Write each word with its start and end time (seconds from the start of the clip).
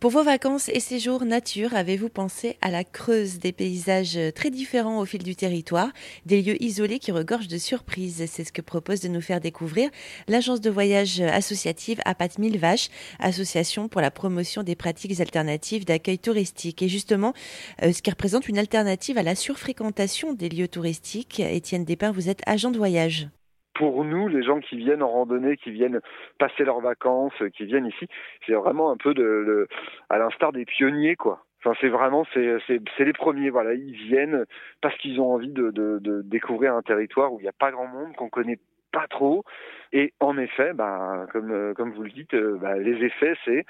Pour 0.00 0.12
vos 0.12 0.22
vacances 0.22 0.68
et 0.68 0.78
séjours 0.78 1.24
nature, 1.24 1.74
avez-vous 1.74 2.08
pensé 2.08 2.56
à 2.60 2.70
la 2.70 2.84
Creuse, 2.84 3.40
des 3.40 3.50
paysages 3.50 4.16
très 4.32 4.48
différents 4.48 5.00
au 5.00 5.04
fil 5.04 5.24
du 5.24 5.34
territoire, 5.34 5.90
des 6.24 6.40
lieux 6.40 6.62
isolés 6.62 7.00
qui 7.00 7.10
regorgent 7.10 7.48
de 7.48 7.58
surprises? 7.58 8.24
C'est 8.30 8.44
ce 8.44 8.52
que 8.52 8.62
propose 8.62 9.00
de 9.00 9.08
nous 9.08 9.20
faire 9.20 9.40
découvrir 9.40 9.90
l'agence 10.28 10.60
de 10.60 10.70
voyage 10.70 11.20
associative 11.20 11.98
Apat 12.04 12.38
Mille 12.38 12.60
Vaches, 12.60 12.90
association 13.18 13.88
pour 13.88 14.00
la 14.00 14.12
promotion 14.12 14.62
des 14.62 14.76
pratiques 14.76 15.20
alternatives 15.20 15.84
d'accueil 15.84 16.20
touristique. 16.20 16.80
Et 16.80 16.88
justement, 16.88 17.34
euh, 17.82 17.92
ce 17.92 18.00
qui 18.00 18.10
représente 18.10 18.48
une 18.48 18.58
alternative 18.58 19.18
à 19.18 19.24
la 19.24 19.34
surfréquentation 19.34 20.32
des 20.32 20.48
lieux 20.48 20.68
touristiques. 20.68 21.40
Étienne 21.40 21.84
Despins, 21.84 22.12
vous 22.12 22.28
êtes 22.28 22.42
agent 22.46 22.70
de 22.70 22.78
voyage 22.78 23.30
pour 23.78 24.04
nous, 24.04 24.26
les 24.26 24.42
gens 24.42 24.58
qui 24.58 24.76
viennent 24.76 25.04
en 25.04 25.08
randonnée, 25.08 25.56
qui 25.56 25.70
viennent 25.70 26.00
passer 26.38 26.64
leurs 26.64 26.80
vacances, 26.80 27.32
qui 27.54 27.64
viennent 27.64 27.86
ici, 27.86 28.08
c'est 28.44 28.52
vraiment 28.52 28.90
un 28.90 28.96
peu 28.96 29.14
de, 29.14 29.68
à 30.10 30.18
l'instar 30.18 30.52
des 30.52 30.64
pionniers, 30.64 31.14
quoi. 31.14 31.44
Enfin, 31.60 31.76
c'est 31.80 31.88
vraiment, 31.88 32.26
c'est, 32.34 32.56
c'est, 32.66 33.04
les 33.04 33.12
premiers, 33.12 33.50
voilà. 33.50 33.74
Ils 33.74 33.94
viennent 33.94 34.44
parce 34.80 34.96
qu'ils 34.98 35.20
ont 35.20 35.32
envie 35.32 35.52
de, 35.52 35.70
découvrir 36.24 36.74
un 36.74 36.82
territoire 36.82 37.32
où 37.32 37.38
il 37.38 37.44
n'y 37.44 37.48
a 37.48 37.52
pas 37.52 37.70
grand 37.70 37.86
monde, 37.86 38.14
qu'on 38.16 38.28
connaît 38.28 38.58
pas 38.92 39.06
trop. 39.08 39.44
Et 39.92 40.12
en 40.18 40.36
effet, 40.38 40.72
bah, 40.72 41.26
comme, 41.32 41.74
comme 41.74 41.92
vous 41.92 42.02
le 42.02 42.10
dites, 42.10 42.34
euh, 42.34 42.58
bah, 42.60 42.76
les 42.76 43.04
effets, 43.04 43.34
c'est 43.44 43.64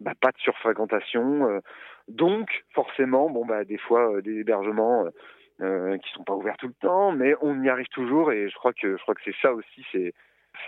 bah, 0.00 0.12
pas 0.20 0.30
de 0.30 0.38
surfréquentation. 0.38 1.48
Euh, 1.48 1.60
donc, 2.08 2.64
forcément, 2.74 3.28
bon, 3.30 3.44
bah, 3.44 3.64
des 3.64 3.78
fois, 3.78 4.14
euh, 4.14 4.22
des 4.22 4.38
hébergements 4.38 5.04
euh, 5.06 5.10
qui 5.58 6.12
sont 6.12 6.24
pas 6.24 6.34
ouverts 6.34 6.56
tout 6.58 6.68
le 6.68 6.74
temps, 6.74 7.12
mais 7.12 7.34
on 7.40 7.62
y 7.62 7.68
arrive 7.68 7.88
toujours 7.88 8.30
et 8.32 8.48
je 8.48 8.54
crois 8.54 8.72
que 8.72 8.96
je 8.96 9.02
crois 9.02 9.14
que 9.14 9.22
c'est 9.24 9.34
ça 9.42 9.52
aussi, 9.52 9.84
c'est 9.92 10.14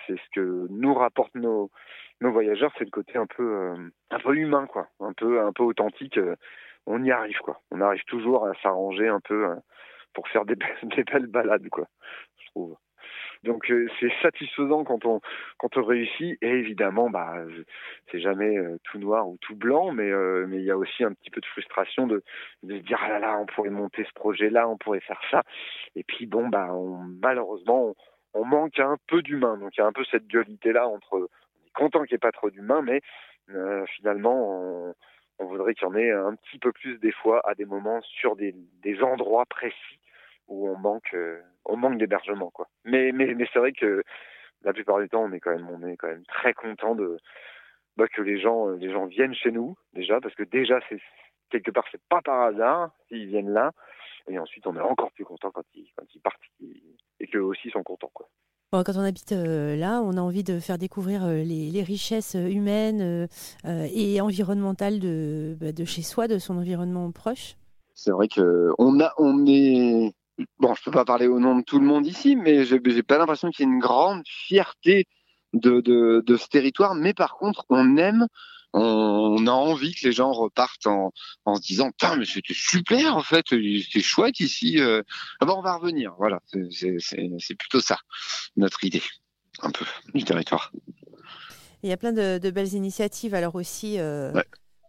c'est 0.06 0.16
ce 0.16 0.30
que 0.34 0.66
nous 0.70 0.94
rapportent 0.94 1.34
nos 1.34 1.70
nos 2.20 2.32
voyageurs, 2.32 2.72
c'est 2.76 2.84
le 2.84 2.90
côté 2.90 3.16
un 3.16 3.26
peu 3.26 3.42
euh, 3.42 3.90
un 4.10 4.18
peu 4.18 4.36
humain 4.36 4.66
quoi, 4.66 4.88
un 5.00 5.12
peu 5.12 5.40
un 5.40 5.52
peu 5.52 5.62
authentique. 5.62 6.18
Euh, 6.18 6.36
on 6.86 7.02
y 7.04 7.10
arrive 7.10 7.38
quoi, 7.38 7.60
on 7.70 7.80
arrive 7.80 8.04
toujours 8.04 8.46
à 8.46 8.54
s'arranger 8.62 9.08
un 9.08 9.20
peu 9.20 9.46
euh, 9.50 9.56
pour 10.14 10.28
faire 10.28 10.44
des, 10.44 10.56
des 10.82 11.04
belles 11.04 11.26
balades 11.26 11.68
quoi, 11.70 11.86
je 12.38 12.46
trouve. 12.50 12.76
Donc 13.42 13.70
euh, 13.70 13.88
c'est 13.98 14.12
satisfaisant 14.20 14.84
quand 14.84 15.04
on 15.06 15.20
quand 15.58 15.76
on 15.76 15.82
réussit. 15.82 16.36
Et 16.42 16.48
évidemment 16.48 17.08
bah 17.08 17.36
c'est 18.10 18.20
jamais 18.20 18.58
euh, 18.58 18.78
tout 18.84 18.98
noir 18.98 19.28
ou 19.28 19.38
tout 19.40 19.56
blanc 19.56 19.92
mais 19.92 20.10
euh, 20.10 20.46
mais 20.46 20.58
il 20.58 20.64
y 20.64 20.70
a 20.70 20.76
aussi 20.76 21.04
un 21.04 21.12
petit 21.14 21.30
peu 21.30 21.40
de 21.40 21.46
frustration 21.46 22.06
de 22.06 22.22
de 22.62 22.76
se 22.78 22.82
dire 22.82 22.98
ah 23.02 23.08
là 23.08 23.18
là 23.18 23.38
on 23.38 23.46
pourrait 23.46 23.70
monter 23.70 24.04
ce 24.04 24.12
projet 24.12 24.50
là 24.50 24.68
on 24.68 24.76
pourrait 24.76 25.00
faire 25.00 25.20
ça. 25.30 25.42
Et 25.96 26.02
puis 26.04 26.26
bon 26.26 26.48
bah 26.48 26.68
on, 26.72 26.98
malheureusement 27.22 27.94
on, 28.34 28.44
manque 28.44 28.78
un 28.78 28.96
peu 29.08 29.22
d'humain 29.22 29.56
donc 29.56 29.76
il 29.76 29.80
y 29.80 29.84
a 29.84 29.86
un 29.86 29.92
peu 29.92 30.04
cette 30.10 30.26
dualité 30.26 30.72
là 30.72 30.86
entre 30.86 31.14
on 31.14 31.24
est 31.24 31.72
content 31.74 32.02
qu'il 32.04 32.14
n'y 32.14 32.16
ait 32.16 32.18
pas 32.18 32.32
trop 32.32 32.50
d'humain 32.50 32.82
mais 32.82 33.00
finalement 33.96 34.88
on, 34.90 34.94
on 35.38 35.46
voudrait 35.46 35.74
qu'il 35.74 35.88
y 35.88 35.90
en 35.90 35.96
ait 35.96 36.10
un 36.12 36.34
petit 36.36 36.58
peu 36.58 36.72
plus 36.72 36.98
des 36.98 37.12
fois 37.12 37.40
à 37.48 37.54
des 37.54 37.64
moments 37.64 38.00
sur 38.02 38.36
des, 38.36 38.54
des 38.82 39.02
endroits 39.02 39.46
précis 39.46 39.99
où 40.50 40.68
on 40.68 40.76
manque 40.76 41.14
euh, 41.14 41.40
on 41.64 41.76
manque 41.76 41.98
d'hébergement 41.98 42.50
quoi. 42.50 42.68
Mais 42.84 43.12
mais 43.12 43.34
mais 43.34 43.46
c'est 43.52 43.58
vrai 43.58 43.72
que 43.72 44.02
la 44.62 44.72
plupart 44.72 44.98
du 44.98 45.08
temps 45.08 45.22
on 45.22 45.32
est 45.32 45.40
quand 45.40 45.54
même 45.54 45.68
on 45.70 45.86
est 45.86 45.96
quand 45.96 46.08
même 46.08 46.26
très 46.26 46.52
content 46.52 46.94
de 46.94 47.18
bah, 47.96 48.06
que 48.08 48.20
les 48.20 48.38
gens 48.38 48.68
euh, 48.68 48.76
les 48.76 48.92
gens 48.92 49.06
viennent 49.06 49.34
chez 49.34 49.52
nous 49.52 49.76
déjà 49.94 50.20
parce 50.20 50.34
que 50.34 50.42
déjà 50.42 50.80
c'est 50.88 51.00
quelque 51.50 51.70
part 51.70 51.84
c'est 51.90 52.02
pas 52.08 52.20
par 52.20 52.42
hasard 52.42 52.90
s'ils 53.08 53.28
viennent 53.28 53.52
là 53.52 53.72
et 54.28 54.38
ensuite 54.38 54.66
on 54.66 54.76
est 54.76 54.80
encore 54.80 55.12
plus 55.12 55.24
content 55.24 55.50
quand 55.50 55.64
ils 55.74 55.88
quand 55.96 56.04
ils 56.14 56.20
partent 56.20 56.40
et 57.20 57.26
qu'eux 57.28 57.40
aussi 57.40 57.70
sont 57.70 57.82
contents 57.82 58.10
quoi. 58.12 58.28
quand 58.72 58.96
on 58.96 59.04
habite 59.04 59.32
euh, 59.32 59.76
là, 59.76 60.00
on 60.02 60.16
a 60.16 60.20
envie 60.20 60.44
de 60.44 60.58
faire 60.58 60.78
découvrir 60.78 61.26
les, 61.26 61.70
les, 61.70 61.82
richesses 61.82 62.34
humaines 62.34 63.28
et 63.64 64.20
environnementales 64.20 65.00
de, 65.00 65.56
bah, 65.60 65.72
de 65.72 65.84
chez 65.84 66.02
soi, 66.02 66.28
de 66.28 66.38
son 66.38 66.58
environnement 66.58 67.10
proche. 67.10 67.56
C'est 67.94 68.12
vrai 68.12 68.28
que 68.28 68.70
on 68.78 69.00
a, 69.00 69.12
on 69.18 69.44
est, 69.46 70.14
bon, 70.58 70.74
je 70.74 70.82
peux 70.82 70.90
pas 70.90 71.04
parler 71.04 71.26
au 71.26 71.38
nom 71.38 71.58
de 71.58 71.62
tout 71.62 71.78
le 71.78 71.86
monde 71.86 72.06
ici, 72.06 72.36
mais 72.36 72.64
j'ai 72.64 73.02
pas 73.02 73.18
l'impression 73.18 73.50
qu'il 73.50 73.66
y 73.66 73.68
ait 73.68 73.72
une 73.72 73.80
grande 73.80 74.22
fierté 74.26 75.06
de, 75.52 75.80
de, 75.80 76.22
de, 76.24 76.36
ce 76.36 76.46
territoire. 76.48 76.94
Mais 76.94 77.14
par 77.14 77.36
contre, 77.36 77.64
on 77.68 77.96
aime, 77.96 78.26
on, 78.72 79.46
a 79.46 79.50
envie 79.50 79.94
que 79.94 80.06
les 80.06 80.12
gens 80.12 80.32
repartent 80.32 80.86
en, 80.86 81.12
en 81.44 81.56
se 81.56 81.62
disant, 81.62 81.90
putain, 81.90 82.16
mais 82.16 82.24
c'était 82.24 82.54
super 82.54 83.16
en 83.16 83.22
fait, 83.22 83.46
c'est 83.48 84.00
chouette 84.00 84.40
ici. 84.40 84.80
Euh. 84.80 85.02
Ah 85.40 85.46
on 85.48 85.62
va 85.62 85.76
revenir. 85.76 86.14
Voilà, 86.18 86.40
c'est 86.70 87.54
plutôt 87.58 87.80
ça 87.80 87.98
notre 88.56 88.84
idée, 88.84 89.02
un 89.60 89.70
peu 89.70 89.84
du 90.14 90.24
territoire. 90.24 90.72
Il 91.82 91.88
y 91.88 91.92
a 91.92 91.96
plein 91.96 92.12
de, 92.12 92.38
de 92.38 92.50
belles 92.50 92.74
initiatives 92.74 93.34
alors 93.34 93.54
aussi. 93.54 93.98
Euh, 93.98 94.32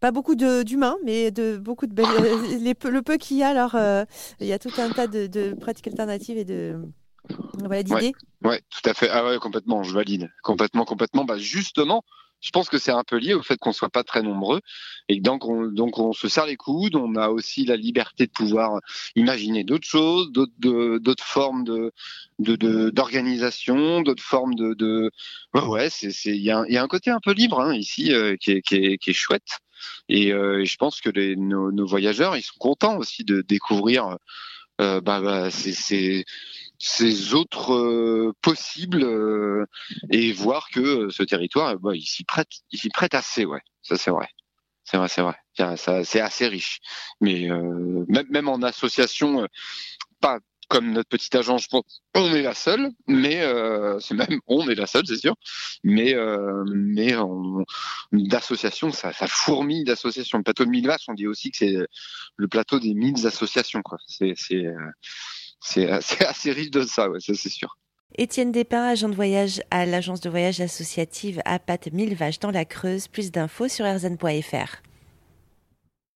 pas 0.02 0.12
beaucoup 0.12 0.36
d'humains, 0.36 0.98
mais 1.06 1.32
de 1.32 1.56
beaucoup 1.58 1.88
de 1.88 1.94
belles, 1.94 2.06
euh, 2.20 2.58
les, 2.60 2.74
le 2.90 3.02
peu 3.02 3.16
qu'il 3.18 3.38
y 3.38 3.44
a. 3.44 3.50
Alors, 3.50 3.76
euh, 3.76 4.04
il 4.42 4.48
y 4.48 4.52
a 4.52 4.60
tout 4.60 4.72
un 4.78 4.90
tas 4.90 5.08
de, 5.08 5.28
de 5.28 5.54
pratiques 5.54 5.88
alternatives 5.88 6.38
et 6.38 6.44
de 6.44 6.82
voilà 7.60 7.84
d'idées. 7.84 8.14
Ouais, 8.44 8.62
tout 8.70 8.90
à 8.90 8.94
fait. 8.94 9.08
Ah 9.10 9.24
ouais, 9.24 9.38
complètement. 9.38 9.84
Je 9.84 9.94
valide. 9.94 10.30
Complètement, 10.44 10.86
complètement. 10.86 11.24
Bah 11.24 11.38
justement, 11.38 12.04
je 12.42 12.50
pense 12.50 12.68
que 12.68 12.80
c'est 12.80 12.92
un 12.92 13.04
peu 13.04 13.18
lié 13.18 13.36
au 13.36 13.44
fait 13.44 13.58
qu'on 13.58 13.72
soit 13.72 13.90
pas 13.90 14.04
très 14.04 14.24
nombreux 14.24 14.62
et 15.08 15.20
donc 15.20 15.46
on, 15.46 15.68
donc 15.68 16.00
on 16.00 16.14
se 16.14 16.28
serre 16.28 16.48
les 16.48 16.58
coudes. 16.58 16.96
On 16.96 17.16
a 17.16 17.30
aussi 17.30 17.64
la 17.66 17.76
liberté 17.76 18.26
de 18.26 18.32
pouvoir 18.32 18.80
imaginer 19.16 19.64
d'autres 19.64 19.88
choses, 19.88 20.32
d'autres 20.32 21.24
formes 21.24 21.64
de 21.64 21.94
d'organisation, 22.90 24.02
d'autres 24.02 24.24
formes 24.24 24.56
de, 24.56 24.74
de 24.74 25.12
ouais, 25.54 25.92
c'est 25.92 26.10
il 26.26 26.42
y 26.42 26.50
a, 26.50 26.66
y 26.68 26.78
a 26.78 26.82
un 26.82 26.88
côté 26.88 27.12
un 27.12 27.20
peu 27.20 27.34
libre 27.34 27.60
hein, 27.62 27.76
ici 27.76 28.12
euh, 28.12 28.36
qui, 28.36 28.54
est, 28.54 28.62
qui, 28.64 28.76
est, 28.78 28.98
qui 28.98 29.12
est 29.12 29.14
chouette. 29.14 29.60
Euh, 30.12 30.60
et, 30.60 30.66
je 30.66 30.78
pense 30.78 31.02
que 31.02 31.10
nos, 31.36 31.86
voyageurs, 31.86 32.36
ils 32.38 32.44
sont 32.44 32.58
contents 32.60 32.98
aussi 32.98 33.24
de 33.24 33.42
découvrir 33.42 34.18
euh, 34.80 35.02
bah, 35.02 35.22
bah, 35.22 35.50
ces, 35.52 36.26
autres 37.34 37.74
euh, 37.74 38.34
possibles 38.42 39.04
euh, 39.04 39.66
et 40.10 40.34
voir 40.34 40.70
que 40.72 41.10
ce 41.10 41.24
territoire, 41.24 41.78
bah, 41.78 41.96
il 41.96 42.06
s'y 42.06 42.24
prête, 42.24 42.50
il 42.72 42.80
s'y 42.80 42.90
prête 42.90 43.14
assez, 43.14 43.46
ouais. 43.46 43.62
Ça 43.84 43.98
c'est 43.98 44.12
vrai. 44.12 44.28
C'est 44.84 44.98
vrai, 44.98 45.08
c'est 45.08 45.22
vrai. 45.22 45.36
C'est 45.78 46.20
assez 46.20 46.48
riche. 46.48 46.80
Mais 47.22 47.48
même, 47.48 48.28
même 48.30 48.50
en 48.50 48.62
association, 48.62 49.48
pas 50.20 50.40
comme 50.72 50.94
notre 50.94 51.10
petite 51.10 51.36
agence, 51.36 51.68
on 52.16 52.34
est 52.34 52.42
la 52.42 52.54
seule, 52.54 52.92
mais 53.06 53.42
euh, 53.42 54.00
c'est 54.00 54.14
même 54.14 54.40
on 54.48 54.70
est 54.70 54.76
la 54.76 54.88
seule, 54.88 55.06
c'est 55.06 55.18
sûr. 55.18 55.36
Mais 55.84 56.16
euh, 56.16 56.64
mais 56.66 57.14
d'associations, 58.14 58.90
ça, 58.92 59.12
ça 59.12 59.28
fourmille 59.28 59.84
d'associations. 59.84 60.38
Le 60.38 60.46
plateau 60.46 60.64
de 60.64 60.70
mille 60.70 60.88
vaches, 60.88 61.04
on 61.10 61.14
dit 61.14 61.28
aussi 61.28 61.52
que 61.52 61.58
c'est 61.58 61.76
le 62.38 62.48
plateau 62.48 62.80
des 62.80 62.94
mille 62.94 63.28
associations. 63.28 63.82
C'est 64.08 64.34
c'est 64.38 64.66
euh, 64.66 64.80
c'est 66.02 66.26
assez 66.26 66.54
riche 66.54 66.72
de 66.72 66.84
ça, 66.84 67.10
c'est 67.20 67.36
sûr. 67.36 67.78
Étienne 68.18 68.54
Despins, 68.54 68.88
agent 68.88 69.10
de 69.10 69.16
voyage 69.16 69.62
à 69.72 69.86
l'agence 69.86 70.22
de 70.22 70.30
voyage 70.30 70.62
associative 70.62 71.42
APAT 71.44 71.92
Mille 71.92 72.16
Vaches 72.16 72.40
dans 72.40 72.52
la 72.52 72.64
Creuse. 72.64 73.10
Plus 73.10 73.32
d'infos 73.32 73.68
sur 73.68 73.86
rzn.fr. 73.86 74.82